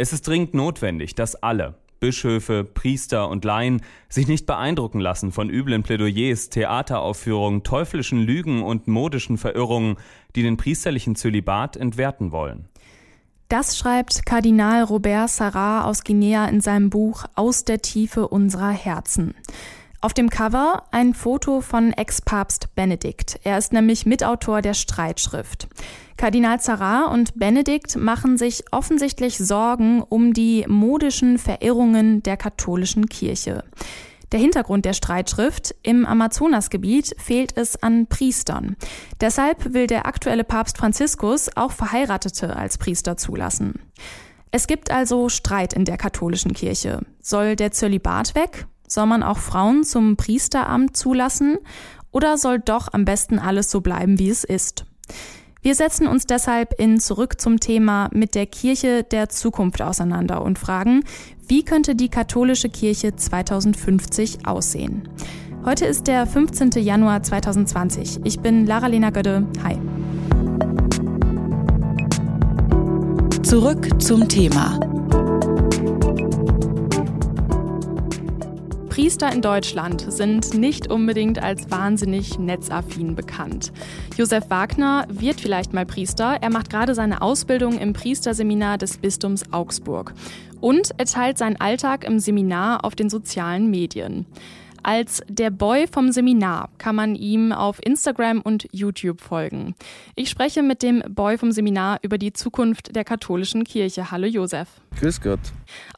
[0.00, 5.50] Es ist dringend notwendig, dass alle, Bischöfe, Priester und Laien sich nicht beeindrucken lassen von
[5.50, 9.96] üblen Plädoyers, Theateraufführungen, teuflischen Lügen und modischen Verirrungen,
[10.36, 12.66] die den priesterlichen Zölibat entwerten wollen.
[13.50, 19.34] Das schreibt Kardinal Robert Sarrat aus Guinea in seinem Buch Aus der Tiefe unserer Herzen.
[20.02, 23.38] Auf dem Cover ein Foto von Ex-Papst Benedikt.
[23.44, 25.68] Er ist nämlich Mitautor der Streitschrift.
[26.16, 33.62] Kardinal Sarrat und Benedikt machen sich offensichtlich Sorgen um die modischen Verirrungen der katholischen Kirche.
[34.32, 38.76] Der Hintergrund der Streitschrift, im Amazonasgebiet fehlt es an Priestern.
[39.20, 43.80] Deshalb will der aktuelle Papst Franziskus auch Verheiratete als Priester zulassen.
[44.50, 47.00] Es gibt also Streit in der katholischen Kirche.
[47.20, 48.66] Soll der Zölibat weg?
[48.92, 51.58] Soll man auch Frauen zum Priesteramt zulassen
[52.10, 54.84] oder soll doch am besten alles so bleiben, wie es ist?
[55.62, 60.58] Wir setzen uns deshalb in Zurück zum Thema mit der Kirche der Zukunft auseinander und
[60.58, 61.04] fragen,
[61.46, 65.08] wie könnte die katholische Kirche 2050 aussehen?
[65.64, 66.70] Heute ist der 15.
[66.82, 68.20] Januar 2020.
[68.24, 69.46] Ich bin Lara-Lena Gödde.
[69.62, 69.78] Hi.
[73.44, 74.89] Zurück zum Thema.
[78.90, 83.72] Priester in Deutschland sind nicht unbedingt als wahnsinnig netzaffin bekannt.
[84.18, 86.38] Josef Wagner wird vielleicht mal Priester.
[86.40, 90.12] Er macht gerade seine Ausbildung im Priesterseminar des Bistums Augsburg.
[90.60, 94.26] Und er teilt seinen Alltag im Seminar auf den sozialen Medien.
[94.82, 99.74] Als der Boy vom Seminar kann man ihm auf Instagram und YouTube folgen.
[100.14, 104.10] Ich spreche mit dem Boy vom Seminar über die Zukunft der katholischen Kirche.
[104.10, 104.68] Hallo Josef.
[104.98, 105.40] Grüß Gott.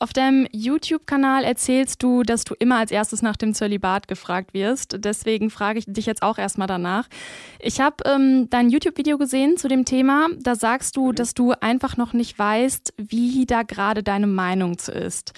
[0.00, 4.96] Auf deinem YouTube-Kanal erzählst du, dass du immer als erstes nach dem Zölibat gefragt wirst.
[4.98, 7.08] Deswegen frage ich dich jetzt auch erstmal danach.
[7.60, 10.28] Ich habe ähm, dein YouTube-Video gesehen zu dem Thema.
[10.40, 14.92] Da sagst du, dass du einfach noch nicht weißt, wie da gerade deine Meinung zu
[14.92, 15.32] ist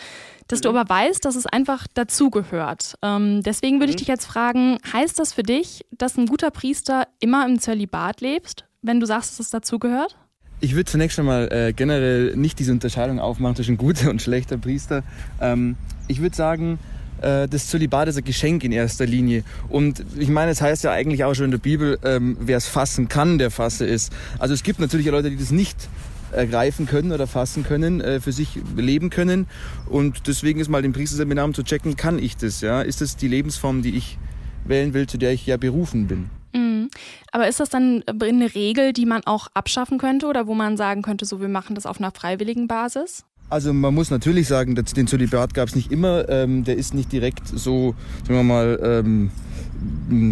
[0.48, 0.77] dass du mhm.
[0.77, 2.97] aber weißt, dass es einfach dazugehört.
[3.03, 3.98] Ähm, deswegen würde ich mhm.
[3.98, 8.65] dich jetzt fragen, heißt das für dich, dass ein guter Priester immer im Zölibat lebst,
[8.82, 10.16] wenn du sagst, dass es dazugehört?
[10.60, 15.03] Ich würde zunächst einmal äh, generell nicht diese Unterscheidung aufmachen zwischen guter und schlechter Priester.
[15.41, 15.77] Ähm,
[16.09, 16.78] ich würde sagen,
[17.21, 19.44] äh, das Zölibat ist ein Geschenk in erster Linie.
[19.69, 22.66] Und ich meine, es heißt ja eigentlich auch schon in der Bibel, ähm, wer es
[22.66, 24.12] fassen kann, der fasse ist.
[24.38, 25.88] Also es gibt natürlich Leute, die das nicht
[26.34, 29.47] ergreifen können oder fassen können, äh, für sich leben können.
[29.89, 32.61] Und deswegen ist mal dem Priesterseminar um zu checken, kann ich das?
[32.61, 32.83] Ja?
[32.83, 34.19] Ist das die Lebensform, die ich
[34.65, 36.31] wählen will, zu der ich ja berufen bin?
[36.55, 36.89] Mhm.
[37.33, 41.03] Aber ist das dann eine Regel, die man auch abschaffen könnte oder wo man sagen
[41.03, 43.25] könnte, so wir machen das auf einer freiwilligen Basis?
[43.50, 46.28] Also man muss natürlich sagen, dass den Zölibat gab es nicht immer.
[46.28, 47.94] Ähm, der ist nicht direkt so,
[48.27, 49.31] sagen wir mal, ähm,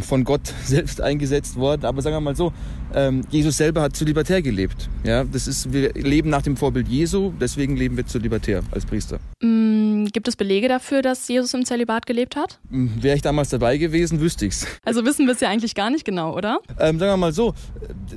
[0.02, 1.84] von Gott selbst eingesetzt worden.
[1.84, 2.52] Aber sagen wir mal so,
[2.94, 4.88] ähm, Jesus selber hat zölibatär gelebt.
[5.04, 9.18] Ja, das ist, wir leben nach dem Vorbild Jesu, deswegen leben wir zölibatär als Priester.
[9.42, 12.58] Mm, gibt es Belege dafür, dass Jesus im Zölibat gelebt hat?
[12.70, 14.66] Mm, Wäre ich damals dabei gewesen, wüsste ich's.
[14.84, 16.58] Also wissen wir es ja eigentlich gar nicht genau, oder?
[16.78, 17.54] Ähm, sagen wir mal so,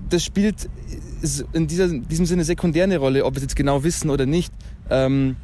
[0.10, 0.68] das spielt
[1.54, 4.52] in dieser, diesem Sinne sekundär eine Rolle, ob wir es jetzt genau wissen oder nicht.
[4.90, 5.36] Ähm,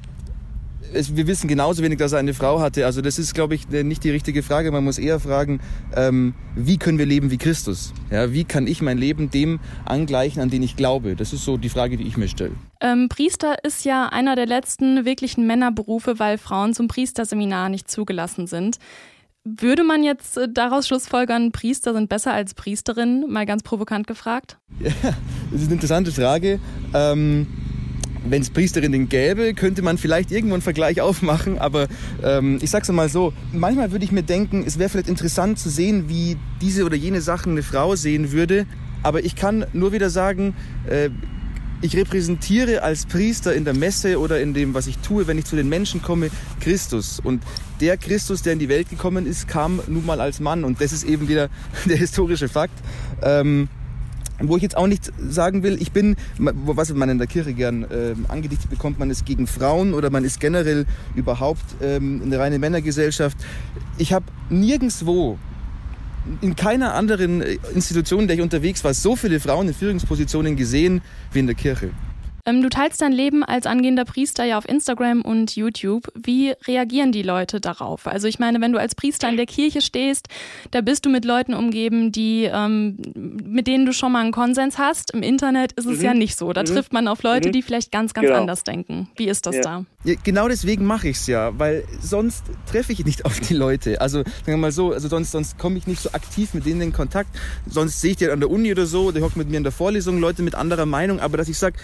[0.93, 2.85] es, wir wissen genauso wenig, dass er eine Frau hatte.
[2.85, 4.71] Also das ist, glaube ich, nicht die richtige Frage.
[4.71, 5.59] Man muss eher fragen,
[5.95, 7.93] ähm, wie können wir leben wie Christus?
[8.09, 11.15] Ja, wie kann ich mein Leben dem angleichen, an den ich glaube?
[11.15, 12.53] Das ist so die Frage, die ich mir stelle.
[12.81, 18.47] Ähm, Priester ist ja einer der letzten wirklichen Männerberufe, weil Frauen zum Priesterseminar nicht zugelassen
[18.47, 18.77] sind.
[19.43, 23.31] Würde man jetzt äh, daraus schlussfolgern, Priester sind besser als Priesterinnen?
[23.31, 24.57] Mal ganz provokant gefragt.
[24.79, 24.91] Ja,
[25.51, 26.59] das ist eine interessante Frage.
[26.93, 27.47] Ähm
[28.23, 31.57] wenn es Priesterinnen gäbe, könnte man vielleicht irgendwo einen Vergleich aufmachen.
[31.57, 31.87] Aber
[32.23, 35.69] ähm, ich sag's mal so, manchmal würde ich mir denken, es wäre vielleicht interessant zu
[35.69, 38.65] sehen, wie diese oder jene Sachen eine Frau sehen würde.
[39.03, 40.53] Aber ich kann nur wieder sagen,
[40.87, 41.09] äh,
[41.81, 45.45] ich repräsentiere als Priester in der Messe oder in dem, was ich tue, wenn ich
[45.45, 47.19] zu den Menschen komme, Christus.
[47.19, 47.43] Und
[47.79, 50.63] der Christus, der in die Welt gekommen ist, kam nun mal als Mann.
[50.63, 51.49] Und das ist eben wieder
[51.85, 52.77] der historische Fakt.
[53.23, 53.67] Ähm,
[54.43, 57.83] wo ich jetzt auch nicht sagen will, ich bin, was man in der Kirche gern
[57.83, 62.59] äh, angedichtet bekommt, man ist gegen Frauen oder man ist generell überhaupt ähm, eine reine
[62.59, 63.37] Männergesellschaft.
[63.97, 65.37] Ich habe nirgendswo
[66.41, 70.55] in keiner anderen äh, Institution, in der ich unterwegs war, so viele Frauen in Führungspositionen
[70.55, 71.01] gesehen
[71.33, 71.91] wie in der Kirche.
[72.45, 76.11] Ähm, du teilst dein Leben als angehender Priester ja auf Instagram und YouTube.
[76.15, 78.07] Wie reagieren die Leute darauf?
[78.07, 80.27] Also ich meine, wenn du als Priester in der Kirche stehst,
[80.71, 84.77] da bist du mit Leuten umgeben, die ähm, mit denen du schon mal einen Konsens
[84.77, 85.11] hast.
[85.13, 86.05] Im Internet ist es mhm.
[86.05, 86.53] ja nicht so.
[86.53, 86.67] Da mhm.
[86.67, 87.53] trifft man auf Leute, mhm.
[87.53, 88.39] die vielleicht ganz, ganz genau.
[88.39, 89.09] anders denken.
[89.15, 89.61] Wie ist das ja.
[89.61, 89.85] da?
[90.03, 94.01] Ja, genau deswegen mache ich es ja, weil sonst treffe ich nicht auf die Leute.
[94.01, 96.81] Also sagen wir mal so, also sonst, sonst komme ich nicht so aktiv mit denen
[96.81, 97.29] in Kontakt.
[97.67, 99.71] Sonst sehe ich die an der Uni oder so, die hocken mit mir in der
[99.71, 101.19] Vorlesung, Leute mit anderer Meinung.
[101.19, 101.77] Aber dass ich sage,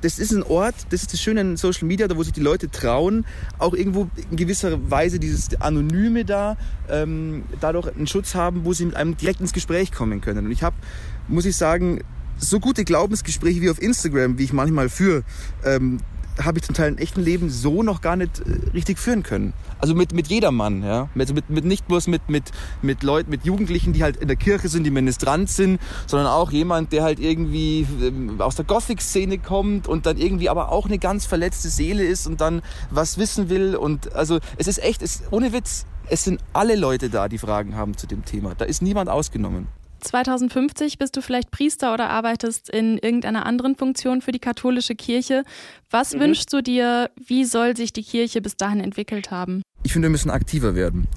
[0.00, 2.40] das ist ein Ort, das ist das Schöne an Social Media, da wo sich die
[2.40, 3.24] Leute trauen,
[3.58, 6.56] auch irgendwo in gewisser Weise dieses Anonyme da,
[6.88, 10.46] ähm, dadurch einen Schutz haben, wo sie mit einem direkt ins Gespräch kommen können.
[10.46, 10.76] Und ich habe,
[11.28, 12.00] muss ich sagen,
[12.38, 15.22] so gute Glaubensgespräche wie auf Instagram, wie ich manchmal führe,
[15.64, 15.98] ähm,
[16.40, 19.52] habe ich zum Teil im echten Leben so noch gar nicht äh, richtig führen können.
[19.78, 21.08] Also mit, mit jedermann, ja.
[21.18, 22.44] Also mit, mit, nicht bloß mit, mit,
[22.80, 26.50] mit Leuten, mit Jugendlichen, die halt in der Kirche sind, die Ministrant sind, sondern auch
[26.50, 30.98] jemand, der halt irgendwie ähm, aus der Gothic-Szene kommt und dann irgendwie aber auch eine
[30.98, 33.76] ganz verletzte Seele ist und dann was wissen will.
[33.76, 37.76] Und also es ist echt, es, ohne Witz, es sind alle Leute da, die Fragen
[37.76, 38.54] haben zu dem Thema.
[38.56, 39.68] Da ist niemand ausgenommen.
[40.02, 45.44] 2050 bist du vielleicht Priester oder arbeitest in irgendeiner anderen Funktion für die katholische Kirche.
[45.90, 46.20] Was mhm.
[46.20, 49.62] wünschst du dir, wie soll sich die Kirche bis dahin entwickelt haben?
[49.82, 51.08] Ich finde, wir müssen aktiver werden.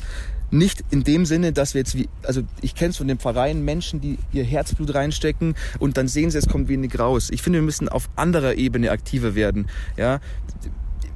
[0.52, 3.66] Nicht in dem Sinne, dass wir jetzt wie, also ich kenne es von den Pfarreien
[3.66, 7.30] Menschen, die ihr Herzblut reinstecken und dann sehen sie, es kommt wenig raus.
[7.32, 9.68] Ich finde, wir müssen auf anderer Ebene aktiver werden.
[9.98, 10.20] Ja,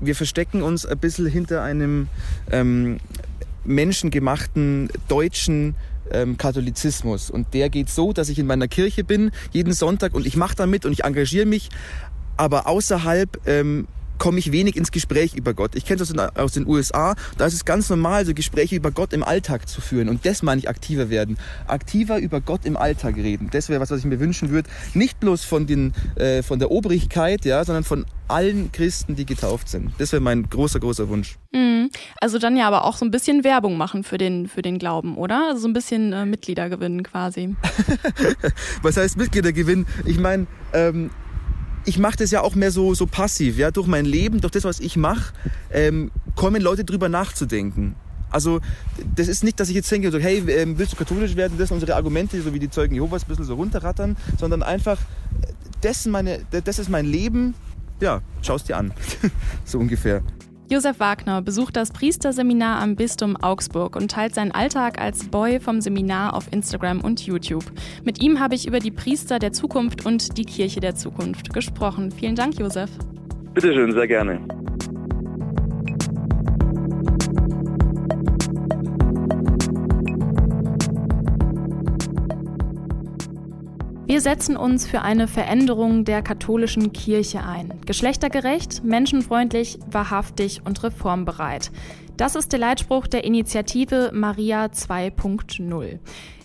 [0.02, 2.08] wir verstecken uns ein bisschen hinter einem
[2.52, 3.00] ähm,
[3.66, 5.76] menschengemachten deutschen
[6.12, 7.30] ähm, Katholizismus.
[7.30, 10.56] Und der geht so, dass ich in meiner Kirche bin, jeden Sonntag, und ich mache
[10.56, 11.70] da mit und ich engagiere mich,
[12.38, 13.88] aber außerhalb ähm,
[14.20, 15.76] komme ich wenig ins Gespräch über Gott.
[15.76, 19.14] Ich kenne das aus den USA, da ist es ganz normal, so Gespräche über Gott
[19.14, 20.10] im Alltag zu führen.
[20.10, 21.38] Und das meine ich aktiver werden.
[21.66, 23.50] Aktiver über Gott im Alltag reden.
[23.52, 24.70] Das wäre was, was ich mir wünschen würde.
[24.94, 29.70] Nicht bloß von, den, äh, von der Obrigkeit, ja, sondern von allen Christen, die getauft
[29.70, 29.92] sind.
[29.98, 31.38] Das wäre mein großer, großer Wunsch.
[31.52, 31.90] Mhm.
[32.22, 35.18] Also dann ja aber auch so ein bisschen Werbung machen für den, für den Glauben,
[35.18, 35.50] oder?
[35.50, 37.56] Also so ein bisschen äh, Mitglieder gewinnen quasi.
[38.82, 39.88] was heißt Mitglieder gewinnen?
[40.06, 41.10] Ich meine, ähm,
[41.90, 43.58] ich mache das ja auch mehr so, so passiv.
[43.58, 43.72] Ja?
[43.72, 45.34] Durch mein Leben, durch das, was ich mache,
[45.72, 47.96] ähm, kommen Leute drüber nachzudenken.
[48.30, 48.62] Also
[49.16, 51.58] das ist nicht, dass ich jetzt denke, so, hey, ähm, willst du katholisch werden?
[51.58, 55.00] Das sind unsere Argumente, so wie die Zeugen Jehovas, ein bisschen so runterrattern, sondern einfach,
[55.82, 57.56] das, meine, das ist mein Leben,
[58.00, 58.94] ja, schau es dir an.
[59.66, 60.22] so ungefähr.
[60.72, 65.82] Josef Wagner besucht das Priesterseminar am Bistum Augsburg und teilt seinen Alltag als Boy vom
[65.82, 67.64] Seminar auf Instagram und YouTube.
[68.04, 72.12] Mit ihm habe ich über die Priester der Zukunft und die Kirche der Zukunft gesprochen.
[72.12, 72.92] Vielen Dank, Josef.
[73.56, 74.42] Bitteschön, sehr gerne.
[84.20, 87.80] Wir setzen uns für eine Veränderung der katholischen Kirche ein.
[87.86, 91.72] Geschlechtergerecht, menschenfreundlich, wahrhaftig und reformbereit.
[92.18, 96.00] Das ist der Leitspruch der Initiative Maria 2.0.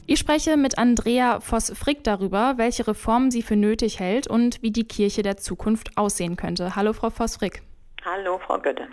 [0.06, 4.84] Ich spreche mit Andrea Voss-Frick darüber, welche Reformen sie für nötig hält und wie die
[4.84, 6.76] Kirche der Zukunft aussehen könnte.
[6.76, 7.62] Hallo, Frau Voss-Frick.
[8.04, 8.86] Hallo, Frau Götte.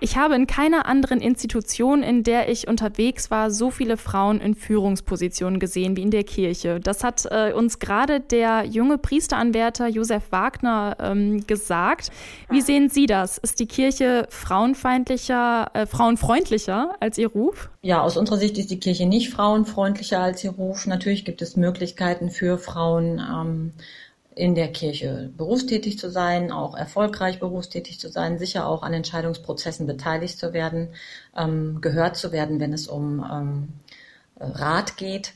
[0.00, 4.54] Ich habe in keiner anderen Institution, in der ich unterwegs war, so viele Frauen in
[4.54, 6.78] Führungspositionen gesehen wie in der Kirche.
[6.78, 12.10] Das hat äh, uns gerade der junge Priesteranwärter Josef Wagner ähm, gesagt.
[12.48, 13.38] Wie sehen Sie das?
[13.38, 17.68] Ist die Kirche frauenfeindlicher, äh, frauenfreundlicher als ihr Ruf?
[17.82, 20.86] Ja, aus unserer Sicht ist die Kirche nicht frauenfreundlicher als ihr Ruf.
[20.86, 23.18] Natürlich gibt es Möglichkeiten für Frauen.
[23.18, 23.72] Ähm,
[24.38, 29.86] in der Kirche berufstätig zu sein, auch erfolgreich berufstätig zu sein, sicher auch an Entscheidungsprozessen
[29.86, 30.88] beteiligt zu werden,
[31.36, 33.68] ähm, gehört zu werden, wenn es um ähm,
[34.38, 35.34] Rat geht.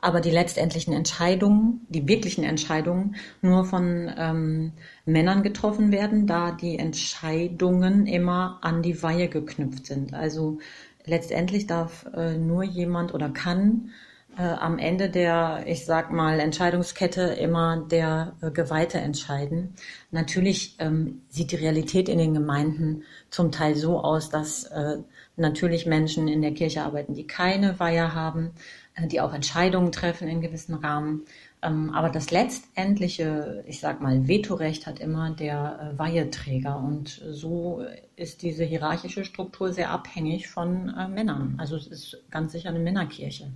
[0.00, 4.72] Aber die letztendlichen Entscheidungen, die wirklichen Entscheidungen, nur von ähm,
[5.04, 10.14] Männern getroffen werden, da die Entscheidungen immer an die Weihe geknüpft sind.
[10.14, 10.58] Also
[11.04, 13.90] letztendlich darf äh, nur jemand oder kann
[14.36, 19.74] äh, am Ende der, ich sag mal, Entscheidungskette immer der äh, Geweihte entscheiden.
[20.10, 24.98] Natürlich ähm, sieht die Realität in den Gemeinden zum Teil so aus, dass äh,
[25.36, 28.52] natürlich Menschen in der Kirche arbeiten, die keine Weihe haben,
[28.94, 31.24] äh, die auch Entscheidungen treffen in gewissen Rahmen.
[31.60, 36.78] Ähm, aber das letztendliche, ich sag mal, Vetorecht hat immer der äh, Weiheträger.
[36.78, 41.56] Und so ist diese hierarchische Struktur sehr abhängig von äh, Männern.
[41.58, 43.50] Also es ist ganz sicher eine Männerkirche.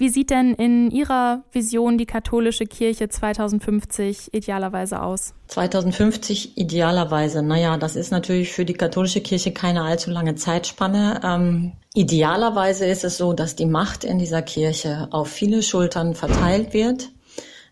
[0.00, 5.34] Wie sieht denn in Ihrer Vision die katholische Kirche 2050 idealerweise aus?
[5.48, 7.42] 2050 idealerweise.
[7.42, 11.20] Naja, das ist natürlich für die katholische Kirche keine allzu lange Zeitspanne.
[11.22, 16.72] Ähm, idealerweise ist es so, dass die Macht in dieser Kirche auf viele Schultern verteilt
[16.72, 17.10] wird.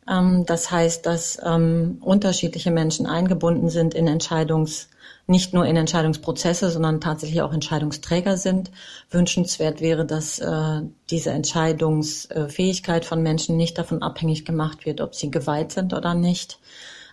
[0.07, 4.91] Ähm, das heißt, dass ähm, unterschiedliche Menschen eingebunden sind in Entscheidungs
[5.29, 8.71] nicht nur in Entscheidungsprozesse, sondern tatsächlich auch Entscheidungsträger sind.
[9.11, 10.81] Wünschenswert wäre, dass äh,
[11.11, 16.59] diese Entscheidungsfähigkeit von Menschen nicht davon abhängig gemacht wird, ob sie geweiht sind oder nicht,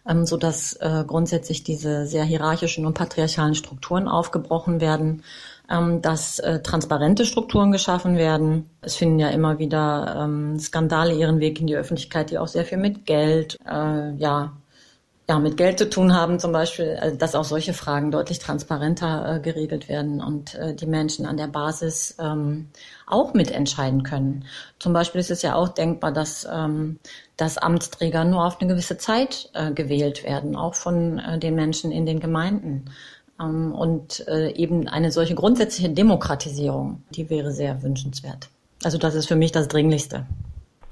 [0.07, 5.23] ähm, so dass äh, grundsätzlich diese sehr hierarchischen und patriarchalen Strukturen aufgebrochen werden,
[5.69, 8.69] ähm, dass äh, transparente Strukturen geschaffen werden.
[8.79, 12.63] Es finden ja immer wieder ähm, Skandale ihren Weg in die Öffentlichkeit, die auch sehr
[12.63, 14.53] viel mit Geld, äh, ja,
[15.27, 19.35] ja, mit Geld zu tun haben, zum Beispiel, also dass auch solche Fragen deutlich transparenter
[19.35, 22.67] äh, geregelt werden und äh, die Menschen an der Basis ähm,
[23.07, 24.45] auch mitentscheiden können.
[24.77, 26.99] Zum Beispiel ist es ja auch denkbar, dass, ähm,
[27.37, 31.91] dass Amtsträger nur auf eine gewisse Zeit äh, gewählt werden, auch von äh, den Menschen
[31.91, 32.85] in den Gemeinden.
[33.41, 38.49] Ähm, und äh, eben eine solche grundsätzliche Demokratisierung, die wäre sehr wünschenswert.
[38.83, 40.27] Also das ist für mich das Dringlichste.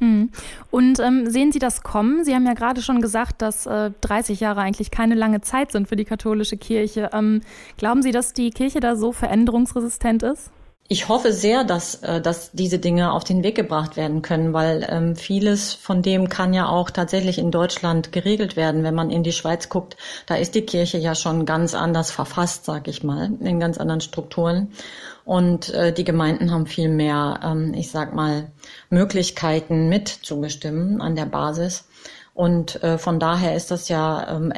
[0.03, 0.29] Hm.
[0.69, 2.25] Und ähm, sehen Sie das kommen?
[2.25, 5.87] Sie haben ja gerade schon gesagt, dass äh, 30 Jahre eigentlich keine lange Zeit sind
[5.87, 7.09] für die katholische Kirche.
[7.13, 7.39] Ähm,
[7.77, 10.51] glauben Sie, dass die Kirche da so veränderungsresistent ist?
[10.89, 14.85] Ich hoffe sehr, dass, äh, dass diese Dinge auf den Weg gebracht werden können, weil
[14.89, 18.83] ähm, vieles von dem kann ja auch tatsächlich in Deutschland geregelt werden.
[18.83, 19.95] Wenn man in die Schweiz guckt,
[20.25, 24.01] da ist die Kirche ja schon ganz anders verfasst, sag ich mal, in ganz anderen
[24.01, 24.73] Strukturen.
[25.25, 28.51] Und äh, die Gemeinden haben viel mehr, ähm, ich sag mal,
[28.89, 31.87] Möglichkeiten mitzubestimmen an der Basis.
[32.33, 34.53] Und äh, von daher ist das ja ähm,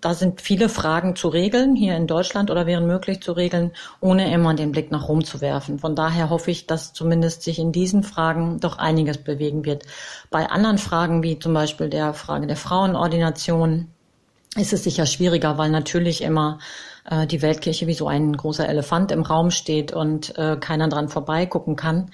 [0.00, 4.32] da sind viele Fragen zu regeln hier in Deutschland oder wären möglich zu regeln, ohne
[4.32, 5.78] immer den Blick nach Rom zu werfen.
[5.78, 9.84] Von daher hoffe ich, dass zumindest sich in diesen Fragen doch einiges bewegen wird.
[10.30, 13.88] Bei anderen Fragen, wie zum Beispiel der Frage der Frauenordination,
[14.56, 16.58] ist es sicher schwieriger, weil natürlich immer
[17.10, 21.08] äh, die Weltkirche wie so ein großer Elefant im Raum steht und äh, keiner dran
[21.08, 22.10] vorbeigucken kann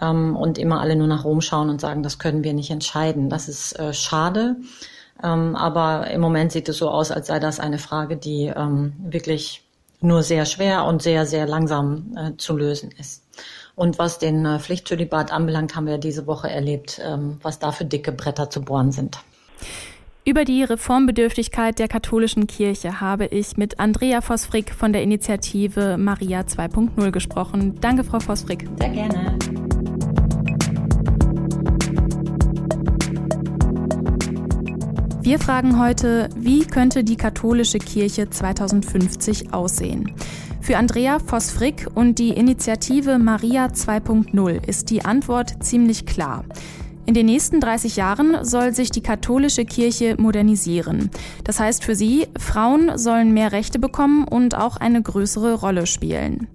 [0.00, 3.28] ähm, und immer alle nur nach Rom schauen und sagen, das können wir nicht entscheiden.
[3.28, 4.56] Das ist äh, schade.
[5.22, 8.92] Ähm, aber im Moment sieht es so aus, als sei das eine Frage, die ähm,
[8.98, 9.64] wirklich
[10.00, 13.24] nur sehr schwer und sehr, sehr langsam äh, zu lösen ist.
[13.74, 17.84] Und was den äh, Pflichtzölibat anbelangt, haben wir diese Woche erlebt, ähm, was da für
[17.84, 19.18] dicke Bretter zu bohren sind.
[20.28, 26.40] Über die Reformbedürftigkeit der katholischen Kirche habe ich mit Andrea Vosfrick von der Initiative Maria
[26.42, 27.76] 2.0 gesprochen.
[27.80, 28.68] Danke, Frau Vosfrick.
[28.78, 29.38] Sehr gerne.
[35.22, 40.12] Wir fragen heute, wie könnte die katholische Kirche 2050 aussehen?
[40.60, 46.44] Für Andrea Voss-Frick und die Initiative Maria 2.0 ist die Antwort ziemlich klar.
[47.08, 51.08] In den nächsten 30 Jahren soll sich die katholische Kirche modernisieren.
[51.42, 56.48] Das heißt für sie, Frauen sollen mehr Rechte bekommen und auch eine größere Rolle spielen.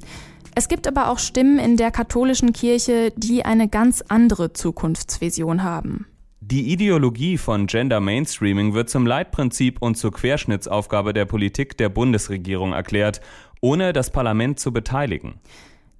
[0.53, 6.05] Es gibt aber auch Stimmen in der katholischen Kirche, die eine ganz andere Zukunftsvision haben.
[6.39, 12.73] Die Ideologie von Gender Mainstreaming wird zum Leitprinzip und zur Querschnittsaufgabe der Politik der Bundesregierung
[12.73, 13.21] erklärt,
[13.59, 15.39] ohne das Parlament zu beteiligen.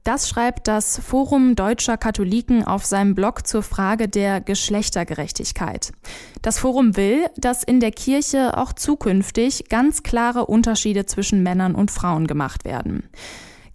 [0.03, 5.93] Das schreibt das Forum deutscher Katholiken auf seinem Blog zur Frage der Geschlechtergerechtigkeit.
[6.41, 11.89] Das Forum will, dass in der Kirche auch zukünftig ganz klare Unterschiede zwischen Männern und
[11.89, 13.09] Frauen gemacht werden.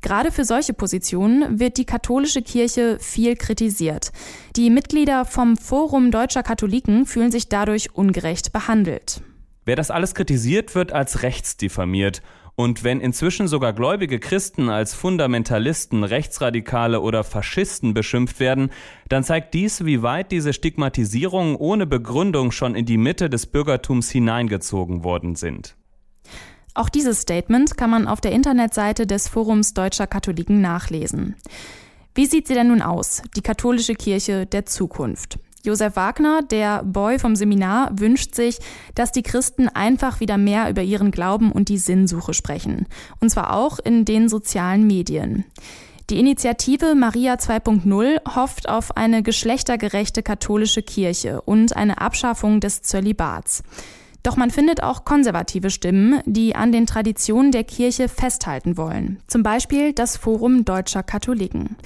[0.03, 4.13] Gerade für solche Positionen wird die katholische Kirche viel kritisiert.
[4.55, 9.23] Die Mitglieder vom Forum deutscher Katholiken fühlen sich dadurch ungerecht behandelt.
[9.65, 12.23] Wer das alles kritisiert, wird als rechts diffamiert.
[12.59, 18.71] Und wenn inzwischen sogar gläubige Christen als Fundamentalisten, Rechtsradikale oder Faschisten beschimpft werden,
[19.09, 24.11] dann zeigt dies, wie weit diese Stigmatisierungen ohne Begründung schon in die Mitte des Bürgertums
[24.11, 25.77] hineingezogen worden sind.
[26.75, 31.37] Auch dieses Statement kann man auf der Internetseite des Forums Deutscher Katholiken nachlesen.
[32.17, 35.39] Wie sieht sie denn nun aus, die katholische Kirche der Zukunft?
[35.69, 38.59] Josef Wagner, der Boy vom Seminar, wünscht sich,
[38.95, 42.87] dass die Christen einfach wieder mehr über ihren Glauben und die Sinnsuche sprechen.
[43.21, 45.45] Und zwar auch in den sozialen Medien.
[46.09, 53.63] Die Initiative Maria 2.0 hofft auf eine geschlechtergerechte katholische Kirche und eine Abschaffung des Zölibats.
[54.23, 59.21] Doch man findet auch konservative Stimmen, die an den Traditionen der Kirche festhalten wollen.
[59.27, 61.77] Zum Beispiel das Forum deutscher Katholiken.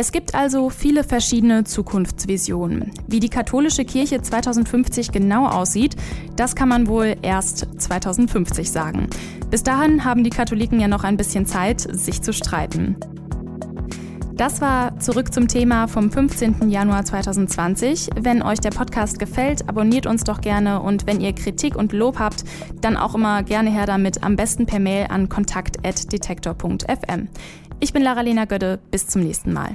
[0.00, 2.92] Es gibt also viele verschiedene Zukunftsvisionen.
[3.08, 5.96] Wie die katholische Kirche 2050 genau aussieht,
[6.36, 9.08] das kann man wohl erst 2050 sagen.
[9.50, 12.94] Bis dahin haben die Katholiken ja noch ein bisschen Zeit, sich zu streiten.
[14.36, 16.70] Das war zurück zum Thema vom 15.
[16.70, 18.10] Januar 2020.
[18.20, 22.20] Wenn euch der Podcast gefällt, abonniert uns doch gerne und wenn ihr Kritik und Lob
[22.20, 22.44] habt,
[22.80, 27.28] dann auch immer gerne her damit, am besten per Mail an kontakt.detektor.fm.
[27.80, 29.74] Ich bin Lara-Lena Gödde, bis zum nächsten Mal.